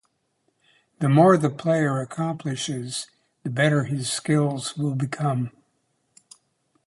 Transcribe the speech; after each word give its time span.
The 0.97 1.09
more 1.09 1.37
the 1.37 1.51
player 1.51 2.01
accomplishes, 2.01 3.05
the 3.43 3.51
better 3.51 3.83
his 3.83 4.11
skills 4.11 4.75
will 4.75 4.95
become. 4.95 5.51